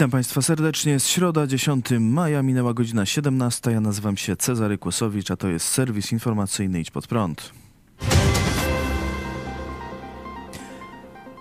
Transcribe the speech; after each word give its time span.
Witam 0.00 0.10
Państwa 0.10 0.42
serdecznie. 0.42 0.92
Jest 0.92 1.08
środa, 1.08 1.46
10 1.46 1.86
maja, 2.00 2.42
minęła 2.42 2.74
godzina 2.74 3.06
17. 3.06 3.70
Ja 3.70 3.80
nazywam 3.80 4.16
się 4.16 4.36
Cezary 4.36 4.78
Kłosowicz, 4.78 5.30
a 5.30 5.36
to 5.36 5.48
jest 5.48 5.66
serwis 5.66 6.12
informacyjny 6.12 6.80
Idź 6.80 6.90
Pod 6.90 7.06
Prąd. 7.06 7.52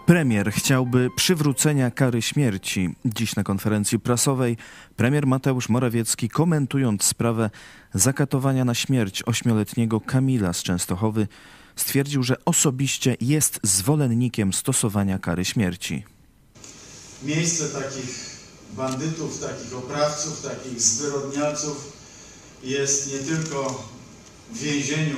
Premier 0.05 0.51
chciałby 0.51 1.09
przywrócenia 1.15 1.91
kary 1.91 2.21
śmierci. 2.21 2.95
Dziś 3.05 3.35
na 3.35 3.43
konferencji 3.43 3.99
prasowej 3.99 4.57
premier 4.95 5.27
Mateusz 5.27 5.69
Morawiecki 5.69 6.29
komentując 6.29 7.03
sprawę 7.03 7.49
zakatowania 7.93 8.65
na 8.65 8.73
śmierć 8.75 9.23
ośmioletniego 9.25 10.01
Kamila 10.01 10.53
z 10.53 10.63
Częstochowy 10.63 11.27
stwierdził, 11.75 12.23
że 12.23 12.45
osobiście 12.45 13.17
jest 13.21 13.59
zwolennikiem 13.63 14.53
stosowania 14.53 15.19
kary 15.19 15.45
śmierci. 15.45 16.03
Miejsce 17.23 17.69
takich 17.69 18.38
bandytów, 18.73 19.39
takich 19.39 19.77
oprawców, 19.77 20.41
takich 20.41 20.81
zwyrodnialców 20.81 21.91
jest 22.63 23.13
nie 23.13 23.19
tylko 23.19 23.83
w 24.51 24.57
więzieniu. 24.57 25.17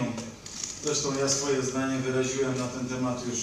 Zresztą 0.84 1.18
ja 1.20 1.30
swoje 1.30 1.62
zdanie 1.62 2.00
wyraziłem 2.00 2.58
na 2.58 2.68
ten 2.68 2.88
temat 2.88 3.28
już 3.28 3.40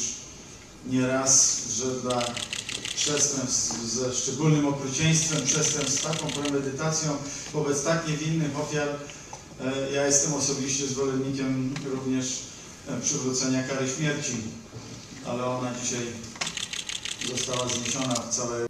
nieraz, 0.87 1.63
że 1.71 2.01
dla 2.01 2.23
przestępstw 2.97 3.85
ze 3.85 4.15
szczególnym 4.15 4.67
okrucieństwem, 4.67 5.45
przestępstw 5.45 6.01
z 6.01 6.03
taką 6.03 6.27
premedytacją 6.27 7.17
wobec 7.53 7.83
tak 7.83 8.09
niewinnych 8.09 8.61
ofiar, 8.61 8.89
e, 9.61 9.93
ja 9.93 10.07
jestem 10.07 10.35
osobiście 10.35 10.87
zwolennikiem 10.87 11.75
również 11.85 12.43
e, 12.89 13.01
przywrócenia 13.01 13.69
kary 13.69 13.89
śmierci, 13.89 14.37
ale 15.27 15.45
ona 15.45 15.73
dzisiaj 15.83 16.07
została 17.31 17.69
zniesiona 17.69 18.15
w 18.15 18.35
całej 18.35 18.68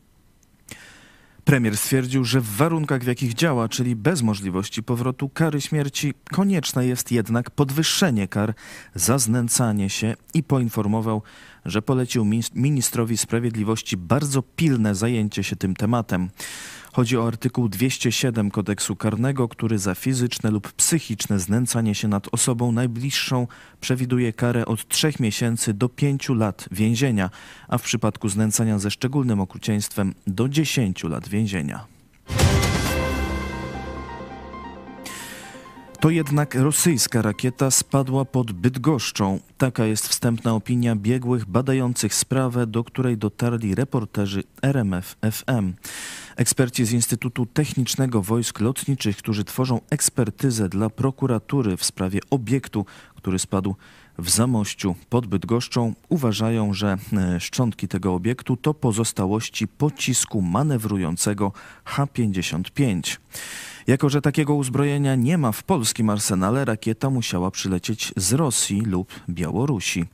Premier 1.49 1.77
stwierdził, 1.77 2.25
że 2.25 2.41
w 2.41 2.57
warunkach, 2.57 3.03
w 3.03 3.07
jakich 3.07 3.35
działa, 3.35 3.69
czyli 3.69 3.97
bez 3.97 4.23
możliwości 4.23 4.83
powrotu 4.83 5.29
kary 5.29 5.61
śmierci, 5.61 6.15
konieczne 6.33 6.87
jest 6.87 7.13
jednak 7.13 7.51
podwyższenie 7.51 8.29
kar 8.29 8.55
za 8.95 9.19
znęcanie 9.19 9.91
się 9.91 10.15
i 10.35 10.43
poinformował, 10.43 11.23
że 11.70 11.83
polecił 11.83 12.27
ministrowi 12.55 13.19
sprawiedliwości 13.19 13.97
bardzo 13.97 14.42
pilne 14.42 14.94
zajęcie 14.94 15.44
się 15.44 15.56
tym 15.56 15.77
tematem. 15.77 16.30
Chodzi 16.92 17.16
o 17.16 17.27
artykuł 17.27 17.69
207 17.69 18.50
kodeksu 18.50 18.97
karnego, 18.97 19.48
który 19.48 19.78
za 19.78 19.94
fizyczne 19.94 20.50
lub 20.50 20.72
psychiczne 20.72 21.39
znęcanie 21.39 21.94
się 21.94 22.08
nad 22.08 22.28
osobą 22.33 22.72
najbliższą 22.72 23.46
przewiduje 23.80 24.33
karę 24.33 24.66
od 24.66 24.89
3 24.89 25.12
miesięcy 25.20 25.74
do 25.74 25.89
5 25.89 26.28
lat 26.28 26.69
więzienia, 26.70 27.30
a 27.69 27.78
w 27.78 27.83
przypadku 27.83 28.28
znęcania 28.28 28.78
ze 28.78 28.91
szczególnym 28.91 29.41
okrucieństwem 29.41 30.14
do 30.27 30.48
10 30.48 31.05
lat 31.05 31.28
więzienia. 31.28 31.98
To 36.01 36.11
jednak 36.11 36.55
rosyjska 36.55 37.23
rakieta 37.23 37.70
spadła 37.70 38.25
pod 38.25 38.53
Bydgoszczą. 38.53 39.41
Taka 39.59 39.85
jest 39.85 40.09
wstępna 40.09 40.55
opinia 40.55 40.97
biegłych 40.97 41.47
badających 41.47 42.14
sprawę, 42.14 42.67
do 42.67 42.85
której 42.85 43.19
dotarli 43.19 43.75
reporterzy 43.75 44.42
RMF 44.63 45.17
FM. 45.33 45.73
Eksperci 46.37 46.85
z 46.85 46.92
Instytutu 46.92 47.47
Technicznego 47.47 48.23
Wojsk 48.23 48.61
Lotniczych, 48.61 49.17
którzy 49.17 49.45
tworzą 49.45 49.81
ekspertyzę 49.91 50.69
dla 50.69 50.91
prokuratury 50.91 51.77
w 51.77 51.85
sprawie 51.85 52.20
obiektu, 52.31 52.87
który 53.17 53.39
spadł 53.39 53.75
w 54.18 54.30
Zamościu 54.30 54.95
pod 55.08 55.27
Bydgoszczą, 55.27 55.95
uważają, 56.08 56.74
że 56.74 56.96
e, 57.12 57.40
szczątki 57.40 57.89
tego 57.89 58.14
obiektu 58.14 58.56
to 58.56 58.74
pozostałości 58.74 59.68
pocisku 59.68 60.42
manewrującego 60.42 61.52
H-55. 61.84 63.18
Jako, 63.86 64.08
że 64.08 64.23
takiego 64.23 64.55
uzbrojenia 64.55 65.14
nie 65.14 65.39
ma 65.39 65.52
w 65.52 65.62
polskim 65.62 66.11
arsenale, 66.11 66.64
rakieta 66.64 67.11
musiała 67.11 67.51
przylecieć 67.51 68.12
z 68.17 68.33
Rosji 68.33 68.80
lub 68.80 69.12
Białorusi. 69.28 70.05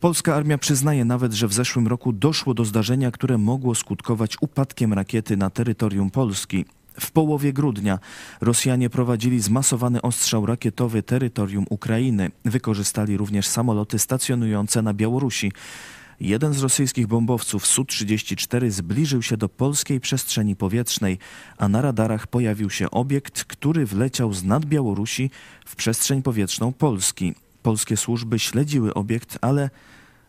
Polska 0.00 0.34
armia 0.34 0.58
przyznaje 0.58 1.04
nawet, 1.04 1.32
że 1.32 1.48
w 1.48 1.52
zeszłym 1.52 1.86
roku 1.86 2.12
doszło 2.12 2.54
do 2.54 2.64
zdarzenia, 2.64 3.10
które 3.10 3.38
mogło 3.38 3.74
skutkować 3.74 4.36
upadkiem 4.40 4.92
rakiety 4.92 5.36
na 5.36 5.50
terytorium 5.50 6.10
Polski. 6.10 6.64
W 7.00 7.10
połowie 7.10 7.52
grudnia 7.52 7.98
Rosjanie 8.40 8.90
prowadzili 8.90 9.40
zmasowany 9.40 10.02
ostrzał 10.02 10.46
rakietowy 10.46 11.02
terytorium 11.02 11.66
Ukrainy. 11.70 12.30
Wykorzystali 12.44 13.16
również 13.16 13.46
samoloty 13.46 13.98
stacjonujące 13.98 14.82
na 14.82 14.94
Białorusi. 14.94 15.52
Jeden 16.20 16.54
z 16.54 16.60
rosyjskich 16.62 17.06
bombowców 17.06 17.66
Su-34 17.66 18.70
zbliżył 18.70 19.22
się 19.22 19.36
do 19.36 19.48
polskiej 19.48 20.00
przestrzeni 20.00 20.56
powietrznej, 20.56 21.18
a 21.58 21.68
na 21.68 21.82
radarach 21.82 22.26
pojawił 22.26 22.70
się 22.70 22.90
obiekt, 22.90 23.44
który 23.44 23.86
wleciał 23.86 24.32
z 24.32 24.44
nad 24.44 24.64
Białorusi 24.64 25.30
w 25.64 25.76
przestrzeń 25.76 26.22
powietrzną 26.22 26.72
Polski. 26.72 27.34
Polskie 27.62 27.96
służby 27.96 28.38
śledziły 28.38 28.94
obiekt, 28.94 29.38
ale 29.40 29.70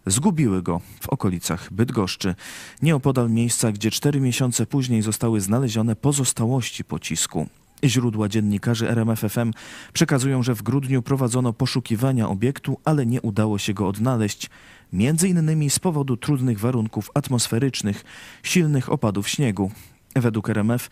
zgubiły 0.05 0.63
go 0.63 0.81
w 1.01 1.09
okolicach 1.09 1.73
Bydgoszczy, 1.73 2.35
nieopodal 2.81 3.29
miejsca, 3.29 3.71
gdzie 3.71 3.91
cztery 3.91 4.19
miesiące 4.19 4.65
później 4.65 5.01
zostały 5.01 5.41
znalezione 5.41 5.95
pozostałości 5.95 6.83
pocisku. 6.83 7.47
Źródła 7.83 8.29
dziennikarzy 8.29 8.89
RMFFM 8.89 9.51
przekazują, 9.93 10.43
że 10.43 10.55
w 10.55 10.63
grudniu 10.63 11.01
prowadzono 11.01 11.53
poszukiwania 11.53 12.29
obiektu, 12.29 12.79
ale 12.85 13.05
nie 13.05 13.21
udało 13.21 13.57
się 13.57 13.73
go 13.73 13.87
odnaleźć, 13.87 14.49
między 14.93 15.29
innymi 15.29 15.69
z 15.69 15.79
powodu 15.79 16.17
trudnych 16.17 16.59
warunków 16.59 17.11
atmosferycznych, 17.13 18.03
silnych 18.43 18.91
opadów 18.91 19.29
śniegu. 19.29 19.71
Według 20.15 20.49
RMF 20.49 20.89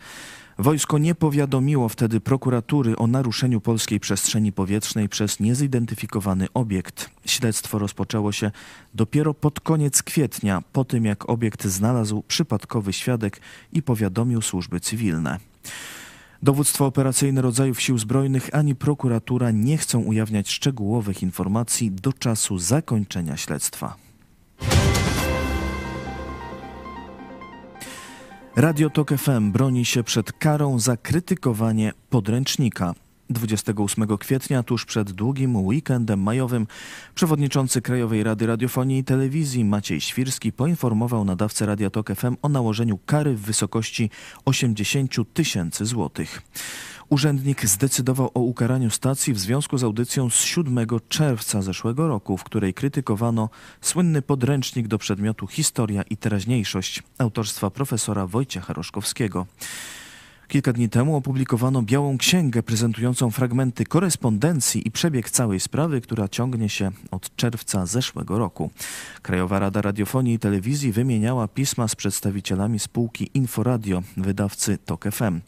Wojsko 0.58 0.98
nie 0.98 1.14
powiadomiło 1.14 1.88
wtedy 1.88 2.20
prokuratury 2.20 2.96
o 2.96 3.06
naruszeniu 3.06 3.60
polskiej 3.60 4.00
przestrzeni 4.00 4.52
powietrznej 4.52 5.08
przez 5.08 5.40
niezidentyfikowany 5.40 6.46
obiekt. 6.54 7.10
Śledztwo 7.26 7.78
rozpoczęło 7.78 8.32
się 8.32 8.50
dopiero 8.94 9.34
pod 9.34 9.60
koniec 9.60 10.02
kwietnia, 10.02 10.62
po 10.72 10.84
tym 10.84 11.04
jak 11.04 11.28
obiekt 11.28 11.64
znalazł 11.64 12.22
przypadkowy 12.28 12.92
świadek 12.92 13.40
i 13.72 13.82
powiadomił 13.82 14.42
służby 14.42 14.80
cywilne. 14.80 15.38
Dowództwo 16.42 16.86
operacyjne 16.86 17.42
rodzajów 17.42 17.80
sił 17.80 17.98
zbrojnych 17.98 18.54
ani 18.54 18.74
prokuratura 18.74 19.50
nie 19.50 19.78
chcą 19.78 20.00
ujawniać 20.00 20.50
szczegółowych 20.50 21.22
informacji 21.22 21.90
do 21.90 22.12
czasu 22.12 22.58
zakończenia 22.58 23.36
śledztwa. 23.36 23.96
Radio 28.56 28.90
Tok 28.90 29.14
FM 29.18 29.52
broni 29.52 29.84
się 29.84 30.02
przed 30.02 30.32
karą 30.32 30.78
za 30.78 30.96
krytykowanie 30.96 31.92
podręcznika. 32.10 32.94
28 33.30 34.18
kwietnia, 34.18 34.62
tuż 34.62 34.84
przed 34.84 35.12
długim 35.12 35.56
weekendem 35.56 36.20
majowym, 36.20 36.66
przewodniczący 37.14 37.82
Krajowej 37.82 38.22
Rady 38.22 38.46
Radiofonii 38.46 38.98
i 38.98 39.04
Telewizji 39.04 39.64
Maciej 39.64 40.00
Świrski 40.00 40.52
poinformował 40.52 41.24
nadawcę 41.24 41.66
Radia 41.66 41.90
Tok 41.90 42.14
FM 42.14 42.36
o 42.42 42.48
nałożeniu 42.48 42.98
kary 43.06 43.34
w 43.34 43.40
wysokości 43.40 44.10
80 44.44 45.12
tysięcy 45.34 45.86
złotych. 45.86 46.42
Urzędnik 47.12 47.66
zdecydował 47.66 48.30
o 48.34 48.40
ukaraniu 48.40 48.90
stacji 48.90 49.32
w 49.32 49.38
związku 49.38 49.78
z 49.78 49.84
audycją 49.84 50.30
z 50.30 50.40
7 50.40 50.86
czerwca 51.08 51.62
zeszłego 51.62 52.08
roku, 52.08 52.36
w 52.36 52.44
której 52.44 52.74
krytykowano 52.74 53.50
słynny 53.80 54.22
podręcznik 54.22 54.88
do 54.88 54.98
przedmiotu 54.98 55.46
Historia 55.46 56.02
i 56.02 56.16
teraźniejszość 56.16 57.02
autorstwa 57.18 57.70
profesora 57.70 58.26
Wojciecha 58.26 58.72
Roszkowskiego. 58.72 59.46
Kilka 60.52 60.72
dni 60.72 60.88
temu 60.88 61.16
opublikowano 61.16 61.82
białą 61.82 62.18
księgę 62.18 62.62
prezentującą 62.62 63.30
fragmenty 63.30 63.84
korespondencji 63.84 64.88
i 64.88 64.90
przebieg 64.90 65.30
całej 65.30 65.60
sprawy, 65.60 66.00
która 66.00 66.28
ciągnie 66.28 66.68
się 66.68 66.90
od 67.10 67.36
czerwca 67.36 67.86
zeszłego 67.86 68.38
roku. 68.38 68.70
Krajowa 69.22 69.58
Rada 69.58 69.82
Radiofonii 69.82 70.34
i 70.34 70.38
Telewizji 70.38 70.92
wymieniała 70.92 71.48
pisma 71.48 71.88
z 71.88 71.94
przedstawicielami 71.94 72.78
spółki 72.78 73.30
Inforadio, 73.34 74.02
wydawcy 74.16 74.78
TOK 74.78 75.04
FM. 75.12 75.40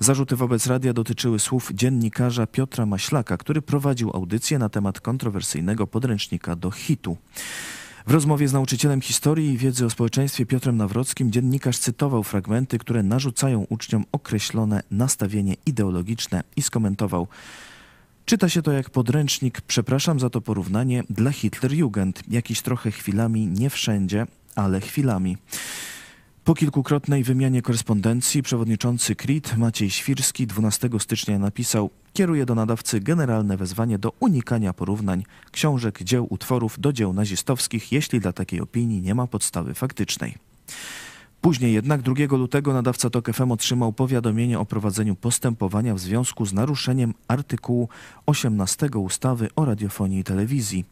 Zarzuty 0.00 0.36
wobec 0.36 0.66
radia 0.66 0.92
dotyczyły 0.92 1.38
słów 1.38 1.70
dziennikarza 1.74 2.46
Piotra 2.46 2.86
Maślaka, 2.86 3.36
który 3.36 3.62
prowadził 3.62 4.10
audycję 4.14 4.58
na 4.58 4.68
temat 4.68 5.00
kontrowersyjnego 5.00 5.86
podręcznika 5.86 6.56
do 6.56 6.70
hitu. 6.70 7.16
W 8.08 8.10
rozmowie 8.10 8.48
z 8.48 8.52
nauczycielem 8.52 9.00
historii 9.00 9.52
i 9.52 9.56
wiedzy 9.56 9.86
o 9.86 9.90
społeczeństwie 9.90 10.46
Piotrem 10.46 10.76
Nawrockim 10.76 11.32
dziennikarz 11.32 11.78
cytował 11.78 12.22
fragmenty, 12.22 12.78
które 12.78 13.02
narzucają 13.02 13.66
uczniom 13.68 14.04
określone 14.12 14.82
nastawienie 14.90 15.54
ideologiczne 15.66 16.42
i 16.56 16.62
skomentował 16.62 17.28
Czyta 18.24 18.48
się 18.48 18.62
to 18.62 18.72
jak 18.72 18.90
podręcznik, 18.90 19.60
przepraszam 19.60 20.20
za 20.20 20.30
to 20.30 20.40
porównanie, 20.40 21.04
dla 21.10 21.30
Hitlerjugend, 21.30 22.22
jakiś 22.28 22.62
trochę 22.62 22.90
chwilami, 22.90 23.46
nie 23.46 23.70
wszędzie, 23.70 24.26
ale 24.54 24.80
chwilami. 24.80 25.36
Po 26.48 26.54
kilkukrotnej 26.54 27.24
wymianie 27.24 27.62
korespondencji 27.62 28.42
przewodniczący 28.42 29.16
KRIT 29.16 29.56
Maciej 29.56 29.90
Świrski 29.90 30.46
12 30.46 30.88
stycznia 30.98 31.38
napisał 31.38 31.90
kieruje 32.12 32.46
do 32.46 32.54
nadawcy 32.54 33.00
generalne 33.00 33.56
wezwanie 33.56 33.98
do 33.98 34.12
unikania 34.20 34.72
porównań 34.72 35.24
książek, 35.52 36.02
dzieł, 36.02 36.26
utworów 36.30 36.80
do 36.80 36.92
dzieł 36.92 37.12
nazistowskich, 37.12 37.92
jeśli 37.92 38.20
dla 38.20 38.32
takiej 38.32 38.60
opinii 38.60 39.02
nie 39.02 39.14
ma 39.14 39.26
podstawy 39.26 39.74
faktycznej. 39.74 40.34
Później 41.40 41.72
jednak 41.72 42.02
2 42.02 42.14
lutego 42.30 42.72
nadawca 42.72 43.10
TOK 43.10 43.32
FM 43.32 43.52
otrzymał 43.52 43.92
powiadomienie 43.92 44.58
o 44.58 44.66
prowadzeniu 44.66 45.14
postępowania 45.14 45.94
w 45.94 45.98
związku 45.98 46.46
z 46.46 46.52
naruszeniem 46.52 47.14
artykułu 47.28 47.88
18 48.26 48.88
ustawy 48.94 49.48
o 49.56 49.64
radiofonii 49.64 50.20
i 50.20 50.24
telewizji. 50.24 50.84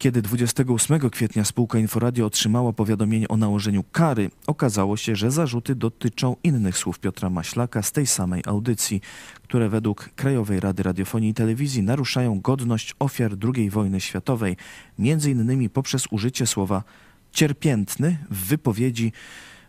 Kiedy 0.00 0.22
28 0.22 1.10
kwietnia 1.10 1.44
spółka 1.44 1.78
Inforadio 1.78 2.26
otrzymała 2.26 2.72
powiadomienie 2.72 3.28
o 3.28 3.36
nałożeniu 3.36 3.84
kary, 3.92 4.30
okazało 4.46 4.96
się, 4.96 5.16
że 5.16 5.30
zarzuty 5.30 5.74
dotyczą 5.74 6.36
innych 6.44 6.78
słów 6.78 6.98
Piotra 6.98 7.30
Maślaka 7.30 7.82
z 7.82 7.92
tej 7.92 8.06
samej 8.06 8.42
audycji, 8.46 9.00
które 9.42 9.68
według 9.68 10.10
Krajowej 10.16 10.60
Rady 10.60 10.82
Radiofonii 10.82 11.30
i 11.30 11.34
Telewizji 11.34 11.82
naruszają 11.82 12.40
godność 12.40 12.94
ofiar 12.98 13.32
II 13.56 13.70
wojny 13.70 14.00
światowej, 14.00 14.56
między 14.98 15.30
innymi 15.30 15.70
poprzez 15.70 16.04
użycie 16.10 16.46
słowa 16.46 16.82
cierpiętny 17.32 18.18
w 18.30 18.46
wypowiedzi 18.46 19.12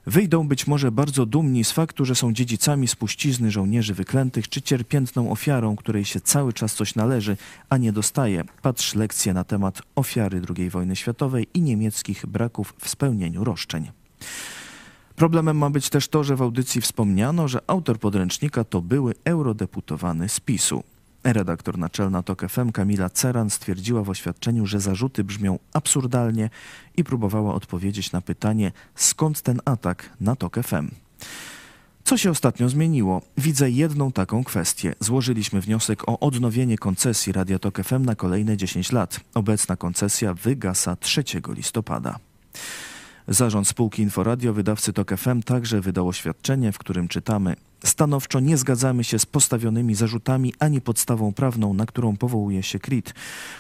Wyjdą 0.06 0.48
być 0.48 0.68
może 0.68 0.92
bardzo 0.92 1.25
dumni 1.25 1.63
z 1.63 1.71
faktu, 1.71 2.06
że 2.06 2.15
są 2.15 2.33
dziedzicami 2.33 2.88
spuścizny 2.88 3.51
żołnierzy 3.51 3.94
wyklętych, 3.94 4.50
czy 4.50 4.62
cierpiętną 4.62 5.31
ofiarą, 5.31 5.75
której 5.75 6.06
się 6.06 6.21
cały 6.21 6.53
czas 6.53 6.74
coś 6.74 6.95
należy, 6.95 7.38
a 7.69 7.77
nie 7.77 7.92
dostaje. 7.92 8.44
Patrz 8.62 8.95
lekcję 8.95 9.33
na 9.33 9.44
temat 9.44 9.81
ofiary 9.95 10.42
II 10.57 10.69
wojny 10.69 10.95
światowej 10.95 11.48
i 11.53 11.62
niemieckich 11.62 12.25
braków 12.25 12.74
w 12.80 12.89
spełnieniu 12.89 13.44
roszczeń. 13.44 13.92
Problemem 15.15 15.57
ma 15.57 15.69
być 15.69 15.89
też 15.89 16.07
to, 16.07 16.24
że 16.24 16.36
w 16.36 16.42
audycji 16.42 16.81
wspomniano, 16.81 17.48
że 17.48 17.59
autor 17.68 18.00
podręcznika 18.00 18.63
to 18.63 18.81
były 18.81 19.13
eurodeputowany 19.25 20.30
z 20.30 20.39
PiSu. 20.39 20.83
Redaktor 21.23 21.77
naczelna 21.77 22.23
TOK 22.23 22.50
FM 22.50 22.71
Kamila 22.71 23.09
Ceran 23.09 23.50
stwierdziła 23.50 24.03
w 24.03 24.09
oświadczeniu, 24.09 24.65
że 24.65 24.79
zarzuty 24.79 25.23
brzmią 25.23 25.59
absurdalnie 25.73 26.50
i 26.97 27.03
próbowała 27.03 27.53
odpowiedzieć 27.53 28.12
na 28.12 28.21
pytanie, 28.21 28.71
skąd 28.95 29.41
ten 29.41 29.62
atak 29.65 30.09
na 30.21 30.35
TOK 30.35 30.56
FM. 30.63 30.91
Co 32.03 32.18
się 32.18 32.31
ostatnio 32.31 32.69
zmieniło? 32.69 33.21
Widzę 33.38 33.69
jedną 33.69 34.12
taką 34.12 34.44
kwestię. 34.44 34.94
Złożyliśmy 35.00 35.62
wniosek 35.62 36.09
o 36.09 36.19
odnowienie 36.19 36.77
koncesji 36.77 37.33
Radia 37.33 37.59
Tok 37.59 37.83
FM 37.83 38.06
na 38.06 38.15
kolejne 38.15 38.57
10 38.57 38.91
lat. 38.91 39.19
Obecna 39.33 39.75
koncesja 39.75 40.33
wygasa 40.33 40.95
3 40.95 41.24
listopada. 41.47 42.19
Zarząd 43.27 43.67
spółki 43.67 44.01
Inforadio 44.01 44.53
wydawcy 44.53 44.94
TOK 44.94 45.17
FM 45.17 45.41
także 45.41 45.81
wydał 45.81 46.07
oświadczenie, 46.07 46.71
w 46.71 46.77
którym 46.77 47.07
czytamy 47.07 47.56
Stanowczo 47.86 48.39
nie 48.39 48.57
zgadzamy 48.57 49.04
się 49.04 49.19
z 49.19 49.25
postawionymi 49.25 49.95
zarzutami 49.95 50.54
ani 50.60 50.81
podstawą 50.81 51.33
prawną, 51.33 51.74
na 51.74 51.86
którą 51.86 52.18
powołuje 52.18 52.63
się 52.63 52.80
KRIT. 52.80 53.13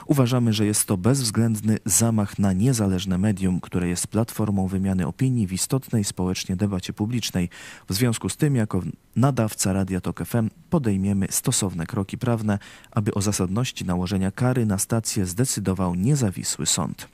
Uważamy, 0.05 0.53
że 0.53 0.65
jest 0.65 0.85
to 0.85 0.97
bezwzględny 0.97 1.77
zamach 1.85 2.39
na 2.39 2.53
niezależne 2.53 3.17
medium, 3.17 3.59
które 3.59 3.87
jest 3.87 4.07
platformą 4.07 4.67
wymiany 4.67 5.07
opinii 5.07 5.47
w 5.47 5.53
istotnej 5.53 6.03
społecznie 6.03 6.55
debacie 6.55 6.93
publicznej. 6.93 7.49
W 7.89 7.93
związku 7.93 8.29
z 8.29 8.37
tym, 8.37 8.55
jako 8.55 8.81
nadawca 9.15 9.73
Radia 9.73 10.01
Tok 10.01 10.25
FM 10.25 10.49
podejmiemy 10.69 11.27
stosowne 11.29 11.85
kroki 11.85 12.17
prawne, 12.17 12.59
aby 12.91 13.13
o 13.13 13.21
zasadności 13.21 13.85
nałożenia 13.85 14.31
kary 14.31 14.65
na 14.65 14.77
stację 14.77 15.25
zdecydował 15.25 15.95
niezawisły 15.95 16.65
sąd. 16.65 17.07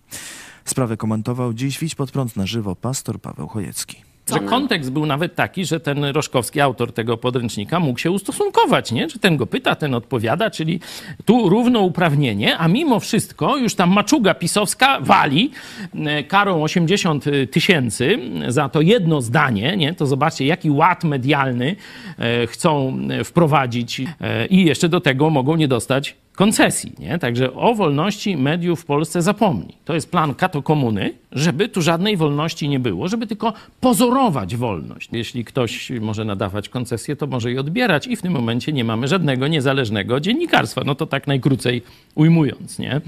Sprawę 0.66 0.98
komentował 0.98 1.54
dziś 1.54 1.80
Widź 1.80 1.96
pod 1.96 2.12
prąd 2.12 2.36
na 2.36 2.46
żywo 2.46 2.76
pastor 2.76 3.22
Paweł 3.22 3.48
Chojecki. 3.48 4.17
Że 4.34 4.40
kontekst 4.40 4.92
był 4.92 5.06
nawet 5.06 5.36
taki, 5.36 5.66
że 5.66 5.80
ten 5.80 6.06
Roszkowski, 6.06 6.62
autor 6.62 6.94
tego 6.94 7.18
podręcznika, 7.18 7.80
mógł 7.80 8.00
się 8.00 8.12
ustosunkować, 8.12 8.92
nie? 8.92 9.10
Że 9.10 9.20
ten 9.20 9.38
go 9.38 9.48
pyta, 9.48 9.76
ten 9.76 9.94
odpowiada, 9.94 10.50
czyli 10.50 10.80
tu 11.26 11.50
równouprawnienie, 11.50 12.58
a 12.58 12.68
mimo 12.68 13.00
wszystko 13.00 13.58
już 13.58 13.76
tam 13.76 13.92
maczuga 13.92 14.34
pisowska 14.34 15.00
wali 15.02 15.52
e, 15.96 16.24
karą 16.24 16.64
80 16.64 17.26
tysięcy 17.52 18.20
za 18.48 18.70
to 18.70 18.82
jedno 18.82 19.22
zdanie, 19.22 19.78
nie? 19.78 19.94
To 19.94 20.06
zobaczcie, 20.06 20.46
jaki 20.46 20.72
ład 20.72 21.04
medialny 21.04 21.76
e, 22.20 22.48
chcą 22.48 22.98
wprowadzić 23.24 24.02
e, 24.22 24.46
i 24.46 24.66
jeszcze 24.66 24.90
do 24.90 25.02
tego 25.02 25.30
mogą 25.30 25.56
nie 25.56 25.68
dostać 25.68 26.16
koncesji. 26.38 26.94
Nie? 27.00 27.20
Także 27.20 27.54
o 27.54 27.76
wolności 27.76 28.38
mediów 28.38 28.82
w 28.82 28.86
Polsce 28.86 29.22
zapomni. 29.22 29.74
To 29.86 29.94
jest 29.94 30.12
plan 30.12 30.34
katokomuny, 30.34 31.14
żeby 31.32 31.70
tu 31.70 31.82
żadnej 31.82 32.18
wolności 32.18 32.70
nie 32.70 32.80
było, 32.80 33.08
żeby 33.08 33.28
tylko 33.28 33.54
pozorować 33.82 34.56
wolność. 34.56 35.10
Jeśli 35.12 35.46
ktoś 35.46 35.92
może 36.02 36.26
nadawać 36.26 36.70
koncesję, 36.70 37.16
to 37.16 37.28
może 37.28 37.52
je 37.52 37.60
odbierać 37.60 38.08
i 38.08 38.16
w 38.16 38.22
tym 38.22 38.34
momencie 38.34 38.74
nie 38.74 38.84
mamy 38.84 39.08
żadnego 39.08 39.48
niezależnego 39.48 40.20
dziennikarstwa. 40.20 40.82
No 40.86 40.96
to 40.96 41.06
tak 41.06 41.28
najkrócej 41.28 41.82
ujmując. 42.16 42.80
Nie? 42.80 43.02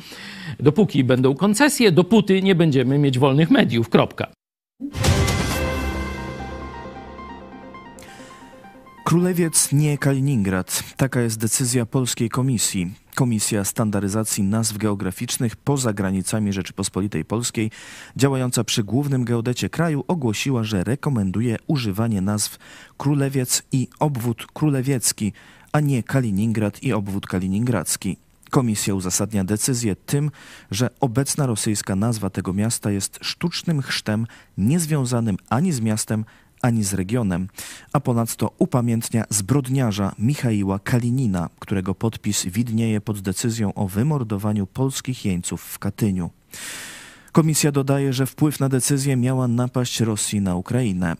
Dopóki 0.60 1.04
będą 1.04 1.36
koncesje, 1.36 1.92
dopóty 1.92 2.42
nie 2.42 2.56
będziemy 2.56 2.98
mieć 2.98 3.20
wolnych 3.20 3.52
mediów. 3.52 3.90
Kropka. 3.90 4.28
Królewiec 9.06 9.72
nie 9.72 9.98
Kaliningrad. 9.98 10.84
Taka 10.98 11.22
jest 11.22 11.40
decyzja 11.40 11.86
polskiej 11.86 12.30
komisji. 12.30 12.92
Komisja 13.20 13.64
Standaryzacji 13.64 14.44
Nazw 14.44 14.78
Geograficznych 14.78 15.56
poza 15.56 15.94
granicami 15.94 16.54
Rzeczypospolitej 16.54 17.26
Polskiej, 17.26 17.72
działająca 18.18 18.64
przy 18.64 18.84
głównym 18.84 19.26
geodecie 19.26 19.70
kraju, 19.70 20.04
ogłosiła, 20.08 20.64
że 20.64 20.84
rekomenduje 20.84 21.58
używanie 21.68 22.22
nazw 22.22 22.58
Królewiec 22.98 23.64
i 23.72 23.88
Obwód 24.00 24.48
Królewiecki, 24.54 25.34
a 25.72 25.80
nie 25.80 26.04
Kaliningrad 26.04 26.84
i 26.84 26.94
Obwód 26.94 27.28
Kaliningradzki. 27.28 28.18
Komisja 28.50 28.96
uzasadnia 28.96 29.44
decyzję 29.44 29.96
tym, 29.96 30.32
że 30.72 30.90
obecna 31.00 31.46
rosyjska 31.46 31.96
nazwa 31.96 32.30
tego 32.30 32.54
miasta 32.54 32.92
jest 32.92 33.20
sztucznym 33.22 33.82
chrztem 33.82 34.28
niezwiązanym 34.58 35.38
ani 35.50 35.72
z 35.72 35.82
miastem, 35.82 36.26
ani 36.62 36.84
z 36.84 36.94
regionem, 36.94 37.48
a 37.94 38.00
ponadto 38.00 38.52
upamiętnia 38.58 39.26
zbrodniarza 39.30 40.16
Michaiła 40.20 40.80
Kalinina, 40.80 41.50
którego 41.60 41.96
podpis 41.96 42.46
widnieje 42.46 43.02
pod 43.02 43.20
decyzją 43.20 43.74
o 43.74 43.88
wymordowaniu 43.88 44.68
polskich 44.68 45.26
jeńców 45.26 45.62
w 45.62 45.80
Katyniu. 45.80 46.30
Komisja 47.32 47.72
dodaje, 47.72 48.14
że 48.14 48.26
wpływ 48.26 48.60
na 48.60 48.70
decyzję 48.70 49.16
miała 49.16 49.48
napaść 49.48 50.00
Rosji 50.00 50.42
na 50.42 50.56
Ukrainę. 50.56 51.16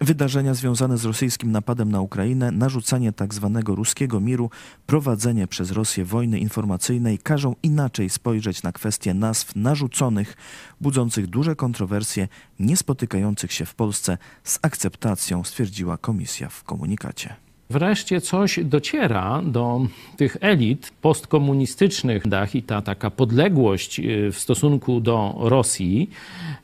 Wydarzenia 0.00 0.54
związane 0.54 0.98
z 0.98 1.04
rosyjskim 1.04 1.52
napadem 1.52 1.92
na 1.92 2.00
Ukrainę, 2.00 2.50
narzucanie 2.50 3.12
tzw. 3.12 3.50
Tak 3.54 3.68
ruskiego 3.68 4.20
miru, 4.20 4.50
prowadzenie 4.86 5.46
przez 5.46 5.70
Rosję 5.70 6.04
wojny 6.04 6.38
informacyjnej 6.38 7.18
każą 7.18 7.54
inaczej 7.62 8.10
spojrzeć 8.10 8.62
na 8.62 8.72
kwestie 8.72 9.14
nazw 9.14 9.56
narzuconych, 9.56 10.36
budzących 10.80 11.26
duże 11.26 11.56
kontrowersje, 11.56 12.28
niespotykających 12.58 13.52
się 13.52 13.66
w 13.66 13.74
Polsce 13.74 14.18
z 14.44 14.58
akceptacją, 14.62 15.44
stwierdziła 15.44 15.98
komisja 15.98 16.48
w 16.48 16.64
komunikacie. 16.64 17.47
Wreszcie 17.70 18.20
coś 18.20 18.60
dociera 18.64 19.42
do 19.44 19.80
tych 20.16 20.36
elit 20.40 20.92
postkomunistycznych. 21.02 22.22
I 22.54 22.62
ta 22.62 22.82
taka 22.82 23.10
podległość 23.10 24.00
y, 24.00 24.32
w 24.32 24.38
stosunku 24.38 25.00
do 25.00 25.34
Rosji, 25.38 26.10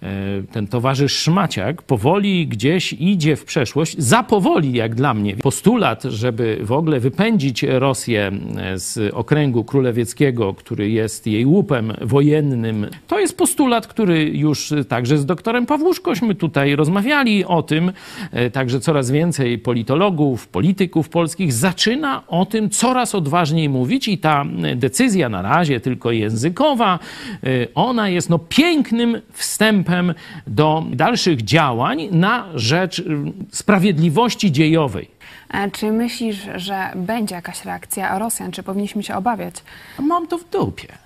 y, 0.03 0.07
ten 0.53 0.67
towarzysz 0.67 1.13
Szmaciak 1.13 1.83
powoli 1.83 2.47
gdzieś 2.47 2.93
idzie 2.93 3.37
w 3.37 3.45
przeszłość, 3.45 3.99
za 3.99 4.23
powoli 4.23 4.73
jak 4.73 4.95
dla 4.95 5.15
mnie. 5.15 5.37
Postulat, 5.37 6.03
żeby 6.03 6.59
w 6.63 6.73
ogóle 6.73 7.01
wypędzić 7.01 7.63
Rosję 7.63 8.33
y, 8.75 8.79
z 8.79 9.15
okręgu 9.15 9.65
królewieckiego, 9.65 10.55
który 10.55 10.91
jest 10.91 11.27
jej 11.27 11.47
łupem 11.47 11.93
wojennym, 12.01 12.87
to 13.07 13.21
jest 13.21 13.39
postulat, 13.39 13.87
który 13.87 14.25
już 14.25 14.73
także 14.89 15.19
z 15.19 15.27
doktorem 15.27 15.67
Pawłuszkośmy 15.67 16.35
tutaj 16.35 16.77
rozmawiali 16.77 17.45
o 17.45 17.63
tym, 17.63 17.93
także 18.53 18.81
coraz 18.81 19.11
więcej 19.11 19.59
politologów, 19.59 20.49
polityków, 20.49 20.94
polityków 20.95 21.09
polskich 21.09 21.53
zaczyna 21.53 22.23
o 22.27 22.47
tym 22.47 22.71
coraz 22.71 23.15
odważniej 23.15 23.69
mówić 23.69 24.09
i 24.09 24.19
ta 24.19 24.45
decyzja 24.77 25.29
na 25.29 25.43
razie 25.43 25.81
tylko 25.81 26.11
językowa, 26.11 26.99
y, 27.45 27.69
ona 27.75 28.09
jest 28.09 28.31
no 28.31 28.39
pięknym 28.39 29.21
wstępem 29.33 30.15
do 30.47 30.85
dalszych 30.93 31.43
działań 31.43 32.09
na 32.11 32.47
rzecz 32.55 33.03
sprawiedliwości 33.51 34.53
dziejowej. 34.53 35.11
E, 35.51 35.71
czy 35.71 35.93
myślisz, 35.93 36.47
że 36.57 36.93
będzie 36.97 37.35
jakaś 37.35 37.65
reakcja 37.65 38.19
Rosjan? 38.19 38.53
Czy 38.53 38.63
powinniśmy 38.63 39.03
się 39.03 39.15
obawiać? 39.15 39.55
Mam 39.99 40.27
to 40.27 40.39
w 40.39 40.51
dupie. 40.51 41.04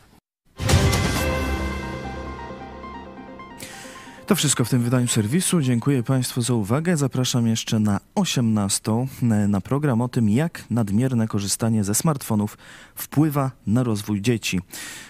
To 4.28 4.34
wszystko 4.34 4.64
w 4.64 4.70
tym 4.70 4.82
wydaniu 4.82 5.08
serwisu. 5.08 5.60
Dziękuję 5.60 6.02
Państwu 6.02 6.42
za 6.42 6.54
uwagę. 6.54 6.96
Zapraszam 6.96 7.46
jeszcze 7.46 7.78
na 7.78 8.00
18 8.14 8.92
e, 8.92 9.24
na 9.26 9.60
program 9.60 10.00
o 10.00 10.08
tym, 10.08 10.28
jak 10.28 10.64
nadmierne 10.70 11.28
korzystanie 11.28 11.84
ze 11.84 11.94
smartfonów 11.94 12.58
wpływa 12.94 13.50
na 13.66 13.82
rozwój 13.82 14.20
dzieci. 14.20 14.60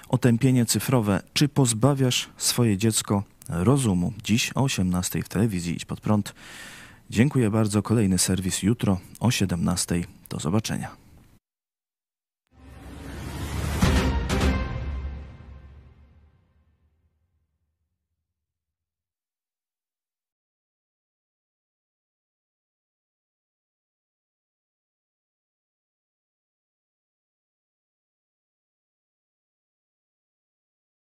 Otępienie 0.09 0.67
cyfrowe. 0.67 1.23
Czy 1.33 1.49
pozbawiasz 1.49 2.29
swoje 2.37 2.77
dziecko 2.77 3.23
rozumu? 3.49 4.13
Dziś 4.25 4.51
o 4.55 4.63
18 4.63 5.23
w 5.23 5.29
telewizji 5.29 5.75
Idź 5.75 5.85
Pod 5.85 6.01
Prąd. 6.01 6.35
Dziękuję 7.11 7.51
bardzo. 7.51 7.83
Kolejny 7.83 8.19
serwis 8.19 8.63
jutro 8.63 9.01
o 9.21 9.31
17. 9.31 10.05
Do 10.29 10.39
zobaczenia. 10.39 11.08